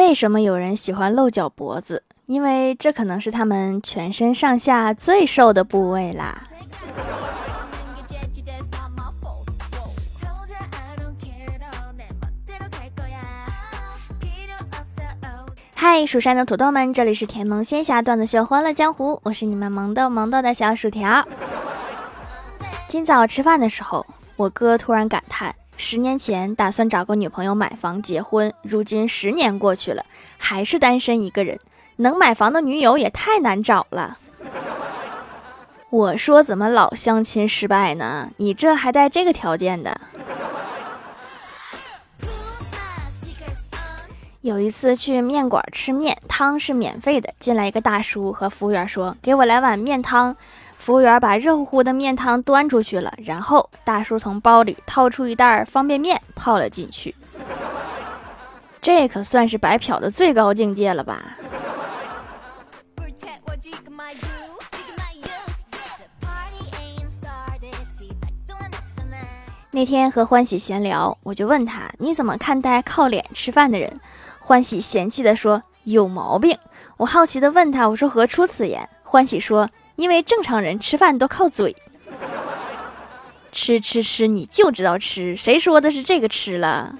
[0.00, 2.02] 为什么有人喜欢露脚脖子？
[2.24, 6.42] 因为这可能是他们全身上下最瘦的部位啦。
[15.74, 21.22] 嗨，蜀山的土豆们，这里是甜萌仙侠段子秀《欢乐江湖》，我是你们萌豆萌豆的小薯条。
[22.88, 24.06] 今早吃饭的时候，
[24.36, 30.04] 我哥突然感叹：十年前打算找个女朋友买房结婚，如今十年过去了，
[30.36, 31.58] 还是单身一个人，
[31.96, 34.18] 能买房的女友也太难找了。
[35.88, 38.30] 我说怎么老相亲失败呢？
[38.36, 39.98] 你这还带这个条件的？
[44.42, 47.32] 有一次去面馆吃面，汤是免费的。
[47.38, 50.36] 进来一个大叔，和服务员说：“给我来碗面汤。”
[50.80, 57.14] 服务员把热乎乎的面汤端出去了，然后大叔从包里掏出一袋方便面泡了进去。
[58.80, 61.22] 这可算是白嫖的最高境界了吧？
[69.70, 74.00] 那天和欢喜闲聊，我就问他：“你怎么看待靠脸吃饭的人？”
[74.40, 76.58] 欢喜嫌弃的说：“有毛病。”
[76.96, 79.70] 我好奇的问他：“我说何出此言？”欢喜说
[80.00, 81.76] ：“因为正常人吃饭都靠嘴，
[83.52, 86.96] 吃吃吃，你就知道吃，谁说的是这个吃了？”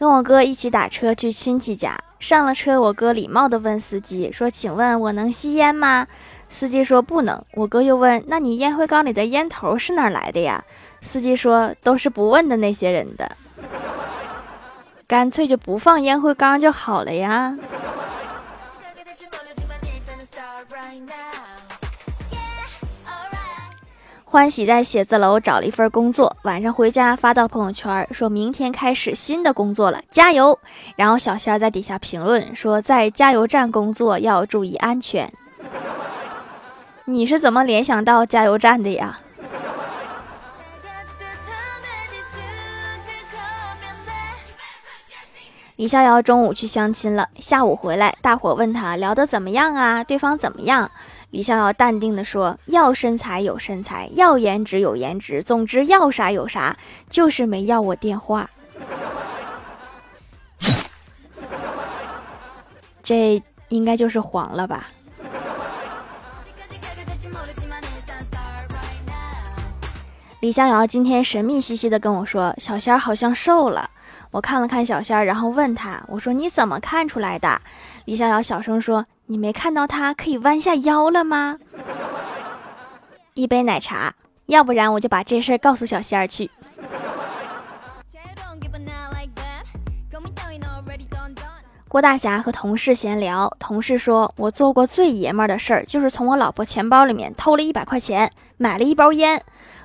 [0.00, 6.08] 跟我哥一起打车去亲戚家，上了车，我哥礼貌地问司机说：“请问我能吸烟吗？”
[6.50, 10.64] 司机说：“不能。”我哥又问：“那你烟灰缸里的烟头是哪来的呀？”
[11.00, 13.36] 司机说：“都是不问的那些人的，
[15.06, 17.56] 干脆就不放烟灰缸就好了呀。”
[24.32, 30.56] 欢喜在写字楼找了一份工作，晚上回家发到朋友圈，说明天开始新的工作了，加油！
[30.94, 35.28] 然后小仙儿在底下评论说：“在加油站工作要注意安全。”
[37.06, 39.18] 你是怎么联想到加油站的呀？
[45.74, 50.04] 李逍遥中午去相亲了，下午回来，大伙问他聊得怎么样啊？
[50.04, 50.88] 对方怎么样？
[51.30, 56.76] 李逍遥淡定的说：“要身材有身材，要颜值有颜值，总之要啥有啥，
[57.08, 58.50] 就是没要我电话。
[63.02, 64.88] ”这应该就是黄了吧？
[70.40, 73.88] 李逍遥今天神秘兮兮的跟我说：“小仙儿好像瘦了。”
[74.30, 77.60] 我看了看小仙儿，然后问他：“我说你怎么看出来的？”
[78.06, 81.58] 李逍遥小声说：“你没看到他可以弯下腰了吗？”
[83.34, 84.14] 一杯奶茶，
[84.46, 86.50] 要不然我就把这事儿告诉小仙儿去。
[91.88, 99.42] 郭大侠和同事闲聊，同事说：“我做过最爷们儿的事儿，就是从我老婆钱包里面偷了一百块钱，买了一包烟。”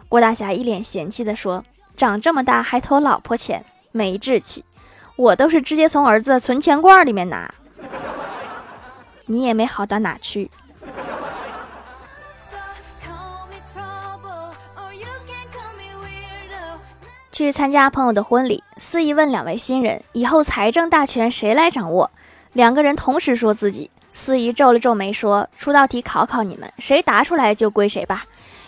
[0.07, 1.63] 郭大侠一脸嫌弃地说
[1.97, 4.65] ：“长这么大还偷老婆钱。”没志气，
[5.15, 7.55] 我都是直接从儿子存钱罐里面拿，
[9.25, 10.51] 你也没好到哪去。
[17.31, 22.11] 去参加朋友的婚礼，司仪问两位新人：“以后财政大权谁来掌握？”
[22.51, 23.89] 两个人同时说自己。
[24.11, 28.25] 司仪皱了皱眉说：“出道题考考你们，谁答出来就归谁吧。”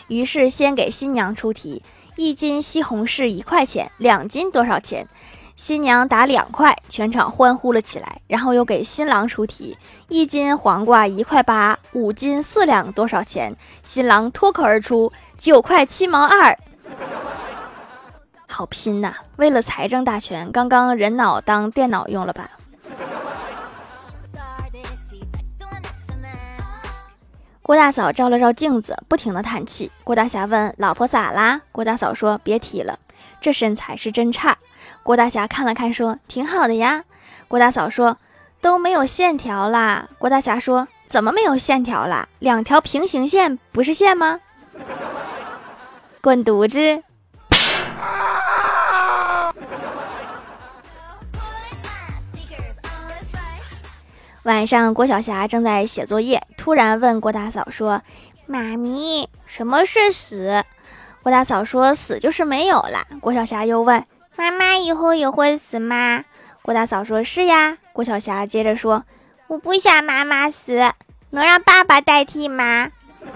[0.08, 1.84] 于是先给新娘出题。
[2.18, 5.08] 一斤西红柿一块钱，两斤多少钱？
[5.56, 8.22] 新娘答两块，全场欢呼了起来。
[8.28, 9.78] 然后又给新郎出题：
[10.10, 13.56] 一斤黄瓜一块八，五斤四两多少钱？
[13.84, 16.58] 新郎脱口而出：九块七毛二。
[18.48, 19.14] 好拼呐！
[19.36, 22.50] 为了财政大权，刚刚人脑当电脑用了吧？
[27.68, 29.92] 郭大嫂照了照镜子，不停的叹气。
[30.06, 32.98] 郭大侠问：“老婆咋啦？”郭大嫂说：“别提了，
[33.42, 34.58] 这身材是真差。”
[35.04, 37.04] 郭大侠看了看，说：“挺好的呀。”
[37.50, 38.20] 郭大嫂说
[38.62, 42.30] ：“都没有线条啦。”郭大侠说：“怎么没有线条啦？
[42.40, 44.40] 两条平行线不是线吗？”
[46.24, 47.04] 滚犊子！
[54.44, 58.02] 晚上，郭晓霞正在写作业，突然问郭大嫂说
[58.46, 60.66] ：“妈咪，什么是死？”
[61.24, 64.06] 郭大嫂说：“死就是没有了。”郭晓霞又问
[64.36, 66.26] ：“妈妈以后也会死吗？”
[66.64, 69.06] 郭大嫂说：“是呀。”郭晓霞接着说
[69.48, 70.92] ：“我不想妈妈死，
[71.30, 72.92] 能让爸爸代替吗？”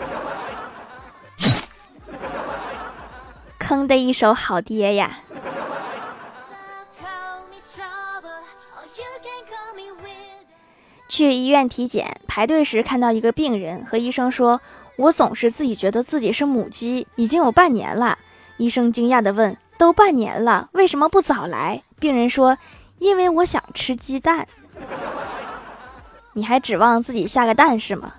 [3.58, 5.20] 坑的一手好爹呀！
[11.12, 14.62] 去医院体检，排队时看到一个病人，和医生说
[14.96, 18.18] ：“我总是自己觉得自己是母鸡，已经有半年了。”
[18.56, 22.58] 医生惊讶地问：“都半年了，为什么不早来？”病人说
[23.00, 24.48] ：“因为我想吃鸡蛋。”
[26.32, 28.14] 你还指望自己下个蛋是吗？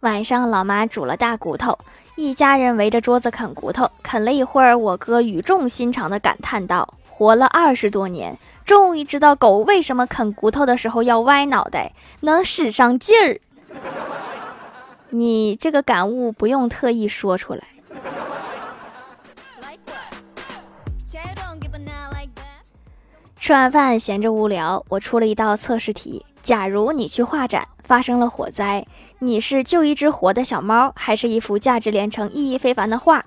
[0.00, 1.78] 晚上，老妈煮了大骨头，
[2.16, 3.90] 一家人围着桌子啃骨头。
[4.02, 13.40] 啃了一会儿，我哥语重心长地感叹道：“活了二十多年，终于知道狗为什么啃骨头的时候要歪脑袋，能使上劲儿。”
[15.10, 17.64] 你这个感悟不用特意说出来。
[23.36, 27.66] 吃完饭闲着无聊，我出了一道测试题：假如你去画展。
[27.82, 28.86] 发生了火灾，
[29.20, 33.24] 你是救一只活的小猫，还是一幅价值连城、意义非凡的画？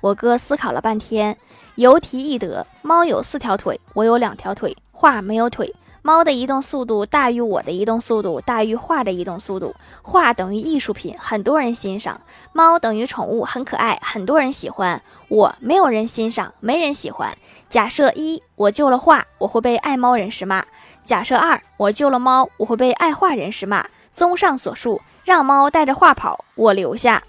[0.00, 1.36] 我哥思考了半天，
[1.76, 2.66] 由题易得。
[2.82, 5.74] 猫有四条腿，我有两条腿，画没有腿。
[6.02, 9.74] 猫的移动速度大于我的移动速度，大于画的移动速度。
[10.02, 12.20] 画等于艺术品，很多人欣赏。
[12.52, 15.00] 猫等于宠物，很可爱，很多人喜欢。
[15.28, 17.34] 我没有人欣赏，没人喜欢。
[17.70, 20.62] 假设一，我救了画，我会被爱猫人士骂；
[21.06, 23.86] 假设二，我救了猫，我会被爱画人士骂。
[24.12, 27.22] 综上所述，让猫带着画跑，我留下。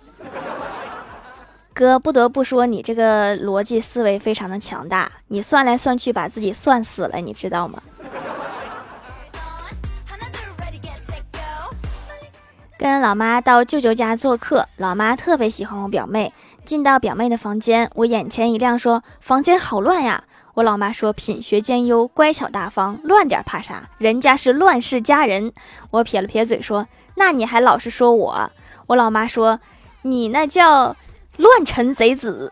[1.75, 7.83] 哥，不得不说你这个逻辑思维非常的强大，你算来算去把自己算死了，你知道吗？
[12.77, 16.33] 跟老妈到舅舅家做客，老妈特别喜欢我表妹。
[16.63, 20.23] 进到表妹的房间，我眼前一亮，说：“房间好乱呀！”
[20.55, 23.89] 我老妈说：“品学兼优，乖巧大方，乱点怕啥？
[23.97, 25.51] 人家是乱世佳人。”
[25.91, 28.49] 我撇了撇嘴说：“那你还老是说我？”
[28.87, 29.59] 我老妈说
[30.03, 30.95] ：“你那叫
[31.37, 32.51] 乱臣贼子。”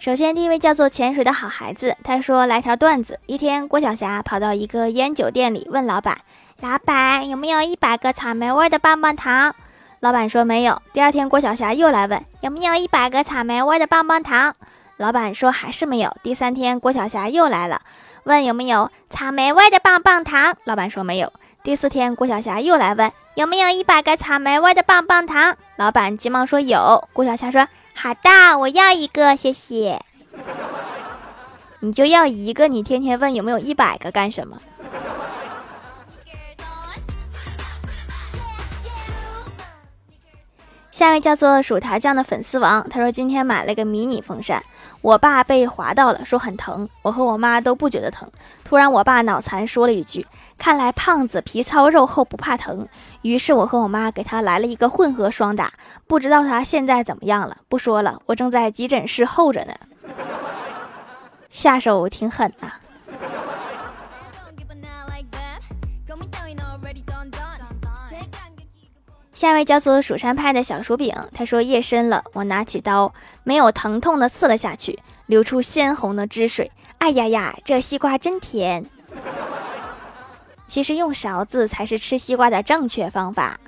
[0.00, 6.16] 首先，第一位叫做潜水的好孩子，他说来条段子：一天，郭晓霞跑到一个烟酒店里，问老板。
[6.60, 9.54] 老板有没有一百个草莓味的棒棒糖？
[10.00, 10.80] 老板说没有。
[10.94, 14.54] 第二天，郭晓霞又来问有没有一百个草莓味的棒棒糖？
[14.96, 16.16] 老板说还是没有。
[16.22, 17.82] 第三天，郭晓霞又来了，
[18.24, 20.56] 问有没有草莓味的棒棒糖？
[20.64, 21.30] 老板说没有。
[21.62, 25.54] 第四天，郭晓霞又来问有没有一百个草莓味的棒棒糖？
[25.76, 27.06] 老板急忙说有。
[27.12, 27.68] 郭晓霞说
[28.02, 30.00] 好的，我要一个，谢谢。
[31.80, 34.58] 你就要一个，你天天问有没有一百个干什么？
[40.90, 44.64] 下一位叫做薯条酱的粉丝王，他说今天买了个迷你风扇，
[45.02, 48.30] 我爸被划到了，说很疼，我和我妈都不觉得疼。
[48.64, 50.26] 突然我爸脑残说了一句
[50.58, 52.86] ：“看来胖子皮糙肉厚不怕疼。”
[53.22, 55.72] 于是我和我妈给他来了一个混合双打，
[56.06, 57.56] 不知道他现在怎么样了。
[57.68, 59.74] 不说了，我正在急诊室候着呢。
[61.48, 62.70] 下手挺狠呐。
[69.40, 76.70] 下一位叫做蜀山派的小薯饼，他说夜深了，我拿起刀，没有疼痛的刺了下去，流出鲜红的汁水。
[76.98, 78.84] 哎呀呀，这西瓜真甜！
[80.68, 83.58] 其实用勺子才是吃西瓜的正确方法。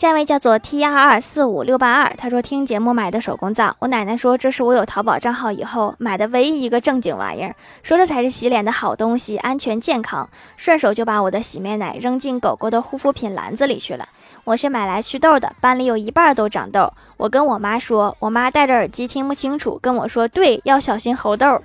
[0.00, 10.26] 下一位叫做 T 二二四五六八二，他说听节目买的手工皂，我奶奶说这是我有淘宝账号以后买的唯一一个正经玩意儿，说这才是洗脸的好东西，安全健康，
[10.56, 14.08] 顺手就把我的洗面奶扔进狗狗的护肤品篮子里去了。
[14.44, 21.60] 我是买来祛痘的，班里有一半都长痘，我跟我妈说，我妈戴着耳机听不清楚，跟我说对，要小心猴痘。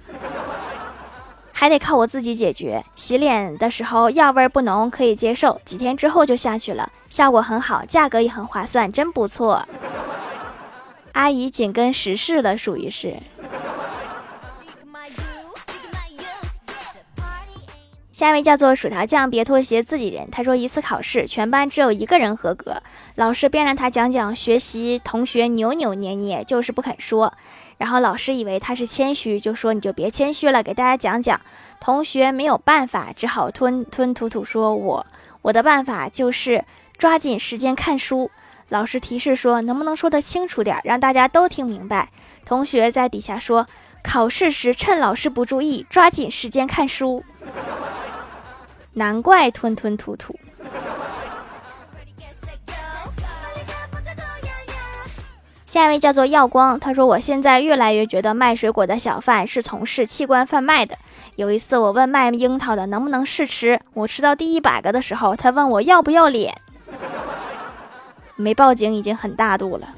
[1.58, 2.84] 还得靠我自己解决。
[2.98, 9.66] 洗脸的时候药味不浓，可以接受，几天之后就下去了，效果很好，价格也很划算，真不错。
[11.14, 13.16] 阿姨紧跟时事了，属于是。
[18.16, 20.30] 下一位叫做薯条酱，别拖鞋，自己人。
[20.32, 22.82] 他说一次考试，全班只有一个人合格，
[23.16, 27.34] 老师便让他讲讲学习，同学扭扭捏捏，就是不肯说。
[27.78, 31.42] 然后老师以为他是谦虚，就说你就别谦虚了，给大家讲讲。
[31.82, 35.06] 同学没有办法，只好吞吞吐吐说：“我
[35.42, 36.64] 我的办法就是
[36.98, 38.32] 抓紧时间看书。”
[38.70, 42.08] 老师提示说：“能不能说得清楚点，让大家都听明白？”
[42.48, 43.68] 同学在底下说
[44.02, 47.22] ：“考试时趁老师不注意，抓紧时间看书。”
[48.96, 50.38] 难怪吞吞吐吐。
[55.66, 60.98] 下一位叫做耀光，他说：“我现在越来越觉得卖水果的小贩是从事器官贩卖的。
[61.36, 66.56] 有一次，我问卖樱桃的能不能试吃，我吃到第一百个的时候，他问我要不要脸。
[68.38, 69.90] 没报警已经很大度了。”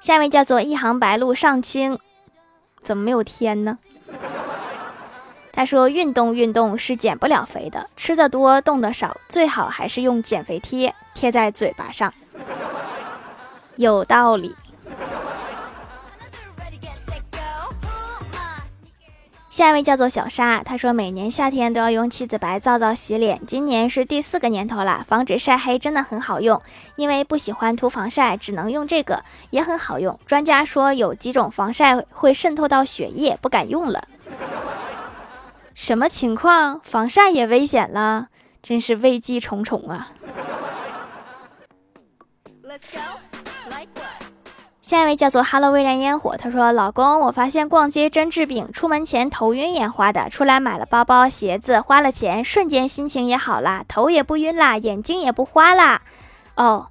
[0.00, 1.98] 下一位叫做一行白鹭上青，
[2.82, 3.78] 怎么没有天呢？
[5.52, 12.12] 他说：“运动运动是减不了肥的，吃的多，动的少，最好还是用减肥贴贴在嘴巴上。”
[13.76, 14.54] 有道理。
[19.50, 26.62] 下一位叫做小沙，他说：“每年夏天都要用七子白皂皂洗脸，今年是第四个年头了，防止晒黑真的很好用。
[26.94, 30.18] 因为不喜欢涂防晒，只能用这个，也很好用。
[30.24, 34.06] 专家说有几种防晒会渗透到血液，不敢用了。”
[35.74, 36.80] 什么情况？
[36.84, 38.28] 防晒也危险了，
[38.62, 40.12] 真是危机重重啊！
[44.90, 56.02] 下一位叫做 “Hello 微燃烟火”，他说：“老公，我发现逛街真治病，出门前头晕眼花的，出来买了包包、鞋子，花了钱，瞬间心情也好了，头也不晕啦，眼睛也不花啦。
[56.56, 56.88] 哦，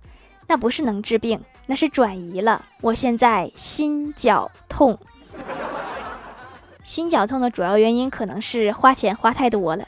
[0.47, 2.63] 那不是能治病，那是转移了。
[2.79, 4.97] 我现在心绞痛。”
[6.81, 9.85] 心绞痛的主要原因可能是花钱花太多了。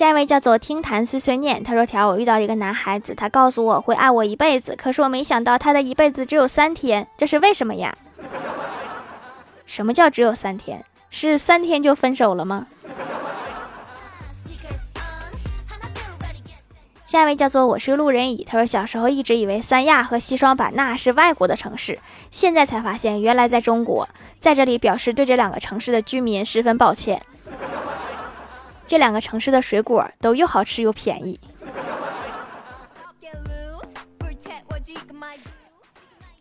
[0.00, 7.94] 下一位叫做听谈碎碎念，他说：“条我遇到一个男孩子，他告诉我会爱我一辈子，可是我没想到他的一辈子只有三天，这是为什么呀？
[9.66, 10.82] 什么叫只有三天？
[11.10, 12.66] 是三天就分手了吗？”
[17.04, 21.98] 下一位叫做我是路人乙，他说小时候一直以为三亚和西双版纳是外国的城市，
[22.30, 24.08] 现在才发现原来在中国。
[24.38, 27.20] 在这里表示对这两个城市的居民十分抱歉。
[28.90, 31.38] 这两个城市的水果都又好吃又便宜。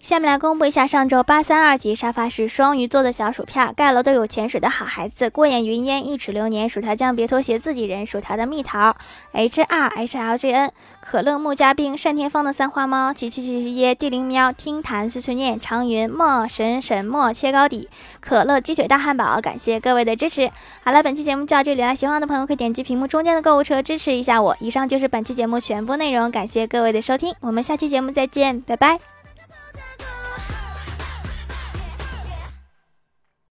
[0.10, 8.96] 下面来公布一下上周八三二级沙发是双鱼座的小薯片，盖楼都有潜水的好孩子，过眼云烟，一尺流年，薯条酱别拖鞋，自己人，薯条的蜜桃
[9.34, 17.88] ，H R H L G N，可乐木加冰，单天芳的三花猫，七七七七耶，地灵喵，听谈碎碎念，长云墨神神墨切糕底，
[18.20, 20.50] 可乐鸡腿大汉堡，感谢各位的支持。
[20.84, 24.58] 好了，本期节目就到这里了，喜欢的朋友可以点击屏幕中间的购物车支持一下我。
[24.60, 29.19] 以上就是本期节目全部内容，感谢各位的收听，我们下期节目再见，拜拜。